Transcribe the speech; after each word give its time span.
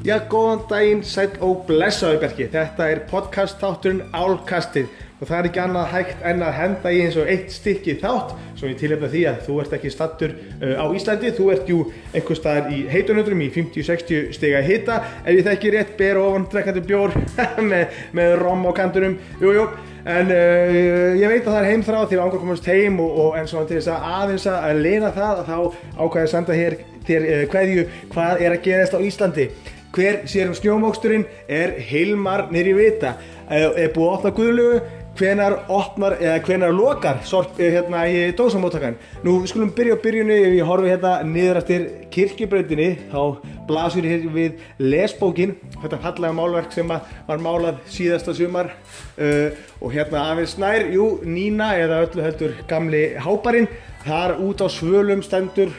Já, 0.00 0.14
góðan 0.32 0.62
daginn, 0.64 1.00
sæl 1.04 1.34
og 1.44 1.66
blessaðu 1.68 2.22
Berki. 2.22 2.46
Þetta 2.48 2.86
er 2.88 3.02
podcast 3.10 3.58
þátturinn 3.60 4.06
Álkastið. 4.16 4.86
Og 5.20 5.28
það 5.28 5.36
er 5.36 5.48
ekki 5.50 5.60
annað 5.60 5.90
hægt 5.92 6.22
en 6.24 6.38
að 6.40 6.54
henda 6.56 6.92
í 6.96 7.00
eins 7.04 7.16
og 7.20 7.28
eitt 7.28 7.50
stykki 7.52 7.98
þátt 8.00 8.30
sem 8.56 8.70
ég 8.70 8.78
tilhefna 8.80 9.10
því 9.12 9.24
að 9.28 9.42
þú 9.44 9.56
ert 9.60 9.74
ekki 9.76 9.90
stattur 9.92 10.30
uh, 10.32 10.80
á 10.80 10.84
Íslandi, 10.96 11.34
þú 11.36 11.48
ert 11.52 11.68
jú 11.68 11.82
einhver 12.14 12.38
staðar 12.38 12.70
í 12.72 12.78
heitunöndrum 12.88 13.42
í 13.44 13.50
50-60 13.52 14.30
stiga 14.38 14.62
hita. 14.64 14.96
Ef 15.20 15.36
ég 15.36 15.44
þekki 15.50 15.72
rétt, 15.74 15.90
ber 15.98 16.20
ofan 16.22 16.46
drekkandi 16.54 16.82
bjór 16.86 17.12
með, 17.72 17.98
með 18.16 18.36
rom 18.40 18.64
á 18.64 18.72
kantunum, 18.78 19.18
jújú 19.42 19.58
jú. 19.58 19.66
en 20.08 20.32
uh, 20.32 21.18
ég 21.20 21.26
veit 21.28 21.42
að 21.42 21.50
það 21.50 21.58
er 21.58 21.68
heimþráð 21.74 22.06
að 22.06 22.22
ángur 22.24 22.40
komast 22.46 22.70
heim 22.72 22.96
og, 23.04 23.18
og 23.26 23.36
en 23.36 23.52
svona 23.52 23.68
til 23.68 23.76
þess 23.76 23.92
að 23.92 24.08
aðeins 24.14 24.48
að 24.54 24.80
lena 24.80 25.12
það 25.12 25.44
þá 25.50 25.58
ákvæði 26.00 26.24
að 26.24 26.32
senda 26.32 26.56
hér 26.56 26.78
þér 27.04 27.28
uh, 27.28 27.44
hverju 27.52 27.84
hvað 28.14 28.46
er 28.46 28.56
að 28.56 28.64
gerast 28.64 28.96
á 28.96 29.04
Íslandi 29.04 29.50
hver 30.00 30.22
sér 30.24 30.48
um 30.48 30.56
snjómóksturinn 30.56 31.26
er 31.48 31.74
Hilmar 31.90 32.46
nýri 32.52 32.72
vita. 32.72 33.18
Er 33.50 33.90
búið 33.92 34.06
að 34.06 34.14
opna 34.14 34.30
guðlugu 34.38 34.78
hvenar 35.18 35.56
opnar 35.68 36.14
eða 36.22 36.36
hvenar 36.46 36.72
lokar 36.72 37.18
sorp 37.28 37.58
hérna 37.58 38.06
í 38.08 38.30
dósamóttakan 38.38 38.94
nú 39.24 39.34
við 39.42 39.50
skulum 39.50 39.72
byrja 39.76 39.98
á 39.98 40.02
byrjunni. 40.04 40.38
Ef 40.46 40.54
ég 40.56 40.70
horfi 40.70 40.92
hérna 40.92 41.12
niður 41.26 41.60
eftir 41.60 41.84
kirkjubrautinni 42.14 42.88
þá 43.10 43.20
blasur 43.68 44.08
ég 44.08 44.14
hér 44.14 44.32
við 44.38 44.64
lesbókin. 44.80 45.54
Þetta 45.82 46.00
fallega 46.06 46.38
málverk 46.38 46.72
sem 46.72 46.88
var 46.88 47.44
málað 47.44 47.84
síðasta 47.92 48.36
sumar. 48.38 48.72
Uh, 49.20 49.52
og 49.82 49.92
hérna 49.92 50.24
aðeins 50.30 50.56
nær, 50.60 50.88
jú, 50.94 51.12
Nína 51.28 51.74
eða 51.76 52.04
öllu 52.06 52.24
heldur 52.24 52.56
gamli 52.70 53.04
háparinn. 53.20 53.68
Þar 54.06 54.38
út 54.46 54.64
á 54.64 54.68
svölum 54.72 55.20
stendur 55.26 55.74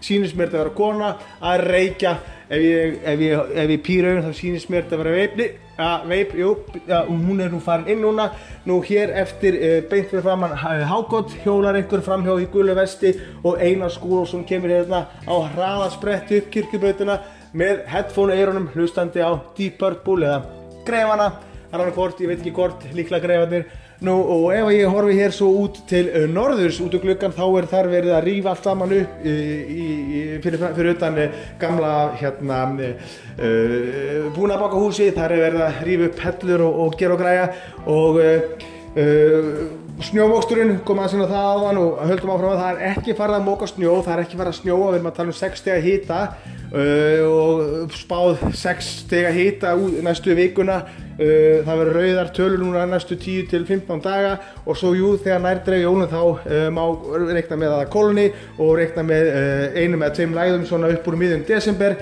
þetta 0.00 0.44
að 0.46 0.52
vera 0.54 0.70
kona 0.76 1.08
að 1.44 1.64
reykja 1.68 2.14
ef 2.50 2.60
ég, 2.60 3.00
ef 3.06 3.20
ég, 3.22 3.50
ef 3.62 3.72
ég 3.76 3.82
pýr 3.86 4.08
auðvitað 4.08 4.28
þá 4.28 4.40
sínist 4.40 4.70
mér 4.70 4.84
þetta 4.84 4.96
að 4.96 5.02
vera 5.04 5.18
veipni 5.18 5.48
að 5.80 6.06
veip, 6.10 6.32
jú, 6.36 6.50
ja, 6.88 7.00
hún 7.08 7.40
er 7.40 7.52
nú 7.52 7.60
farin 7.64 7.88
inn 7.88 8.02
núna. 8.04 8.26
Nú 8.68 8.80
hér 8.84 9.14
eftir 9.22 9.56
uh, 9.56 9.76
beint 9.88 10.10
fyrir 10.10 10.24
framann 10.26 10.56
Hákott 10.58 11.32
hjólar 11.44 11.78
einhver 11.78 12.02
framhjá 12.04 12.36
í 12.42 12.48
gullu 12.52 12.74
vesti 12.76 13.14
og 13.40 13.60
Einar 13.62 13.92
Skúlsson 13.94 14.44
kemur 14.48 14.74
hérna 14.74 15.06
á 15.24 15.34
hraðaspretti 15.54 16.42
upp 16.42 16.50
kirkjubrautina 16.52 17.20
með 17.56 17.84
headphone 17.90 18.36
eirunum 18.36 18.68
hlustandi 18.74 19.24
á 19.24 19.32
Deep 19.56 19.78
Purple 19.80 20.26
eða 20.26 20.42
Grefana, 20.86 21.30
annar 21.70 21.94
hvort, 21.94 22.20
ég 22.22 22.30
veit 22.30 22.42
ekki 22.42 22.54
hvort, 22.56 22.84
líklega 22.96 23.24
Grefanir 23.24 23.66
Nú 24.00 24.14
og 24.16 24.46
ef 24.56 24.70
ég 24.72 24.88
horfi 24.88 25.12
hér 25.18 25.34
svo 25.36 25.50
út 25.60 25.82
til 25.88 26.06
uh, 26.08 26.22
norðurs 26.24 26.78
út 26.80 26.94
úr 26.96 27.02
gluggan 27.02 27.34
þá 27.36 27.42
er 27.58 27.66
þar 27.68 27.88
verið 27.92 28.14
að 28.16 28.22
rýfa 28.24 28.54
allt 28.54 28.64
saman 28.64 28.94
upp 28.96 29.26
í, 29.28 29.34
í, 29.76 29.82
fyrir, 30.40 30.62
fyrir 30.78 30.94
utan 30.94 31.18
uh, 31.20 31.34
gamla 31.60 31.90
hérna 32.16 32.60
uh, 32.80 33.10
búnabakahúsi 34.38 35.10
þar 35.16 35.36
er 35.36 35.44
verið 35.44 35.64
að 35.66 35.82
rýfa 35.90 36.08
upp 36.08 36.24
hellur 36.24 36.64
og, 36.64 36.78
og 36.86 36.96
gera 37.02 37.16
og 37.16 37.20
græja. 37.20 37.46
Og 37.90 38.20
snjómóksturinn 40.02 40.80
kom 40.88 40.98
að 40.98 41.12
sinna 41.12 41.28
það 41.30 41.50
á 41.52 41.56
hann 41.68 41.78
og 41.78 42.00
höldum 42.08 42.32
áfram 42.34 42.54
að 42.54 42.62
það 42.62 42.72
er 42.72 42.94
ekki 42.94 43.14
farið 43.20 43.36
að 43.36 43.46
móka 43.46 43.68
snjó, 43.68 43.92
það 44.06 44.14
er 44.14 44.22
ekki 44.24 44.40
farið 44.40 44.54
að 44.54 44.58
snjóa, 44.62 44.86
við 44.86 44.96
erum 44.96 45.10
að 45.10 45.16
tala 45.18 45.30
um 45.30 45.38
6 45.38 45.60
steg 45.60 45.76
að 45.76 45.86
hýta 45.86 46.22
uh, 46.70 47.20
og 47.26 47.94
spáð 47.94 48.42
6 48.56 48.90
steg 49.04 49.28
að 49.28 49.38
hýta 49.38 49.74
næstu 50.06 50.36
vikuna. 50.38 50.80
Uh, 51.20 51.60
það 51.66 51.82
verður 51.82 51.98
rauðar 51.98 52.32
tölur 52.36 52.62
núna 52.62 52.86
næstu 52.88 53.18
10 53.18 53.50
til 53.50 53.66
15 53.68 54.02
daga. 54.04 54.36
Og 54.64 54.78
svo 54.78 54.94
jú 54.96 55.12
þegar 55.20 55.44
nærdreif 55.44 55.84
jólun 55.84 56.10
þá 56.10 56.22
uh, 56.22 56.66
má 56.74 56.82
reikna 57.34 57.60
með 57.60 57.74
að 57.74 57.78
það 57.82 57.92
kolni 57.96 58.26
og 58.56 58.74
reikna 58.80 59.06
með 59.10 59.30
einu 59.76 60.00
með 60.00 60.16
tveim 60.18 60.34
læðum 60.38 60.66
svona 60.68 60.92
upp 60.94 61.10
úr 61.10 61.20
miðjum 61.20 61.46
desember 61.48 61.96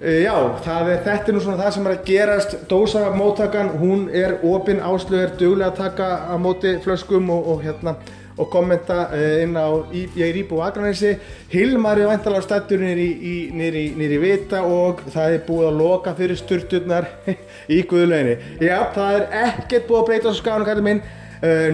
Já, 0.00 0.34
er, 0.34 0.98
þetta 1.04 1.30
er 1.30 1.36
nú 1.36 1.40
svona 1.40 1.60
það 1.62 1.70
sem 1.76 1.86
er 1.86 1.94
að 1.94 2.04
gerast. 2.08 2.56
Dósamóttakan, 2.68 3.70
hún 3.78 4.08
er 4.12 4.36
opinn 4.44 4.82
áslög, 4.82 5.22
er 5.22 5.32
duglega 5.38 5.70
að 5.70 5.78
taka 5.78 6.08
á 6.28 6.34
móti 6.40 6.74
flöskum 6.84 7.30
og, 7.32 7.46
og, 7.54 7.62
hérna, 7.64 7.94
og 8.34 8.50
kommenta 8.50 9.06
inn 9.40 9.54
á 9.54 9.70
íbúið 9.94 10.58
á 10.58 10.66
Akranæsi 10.66 11.12
Hilmar 11.52 12.00
er 12.02 12.10
vantalega 12.10 12.42
stættur 12.42 12.82
nýri 12.82 14.18
Vita 14.18 14.64
og 14.66 15.04
það 15.14 15.36
er 15.36 15.44
búið 15.46 15.68
að 15.68 15.78
loka 15.78 16.16
fyrir 16.18 16.40
sturturnar 16.42 17.06
í 17.76 17.84
Guðlauginni 17.86 18.34
Já, 18.58 18.90
það 18.96 19.20
er 19.20 19.26
ekkert 19.46 19.86
búið 19.86 20.00
að 20.00 20.06
breyta 20.10 20.34
á 20.34 20.40
skafnum 20.40 20.68
kallið 20.68 20.88
minn. 20.90 21.04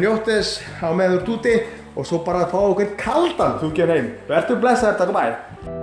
Njótt 0.04 0.28
þess 0.28 0.60
á 0.84 0.92
meður 0.92 1.24
túti 1.24 1.60
og 1.96 2.06
svo 2.06 2.20
bara 2.26 2.44
að 2.44 2.52
fá 2.52 2.58
okkur 2.62 2.96
kaldan 3.00 3.60
þú 3.62 3.72
ekki 3.72 3.92
heim, 3.94 4.10
verður 4.28 4.66
blessaður, 4.66 5.00
takk 5.00 5.14
og 5.14 5.22
bæ 5.22 5.79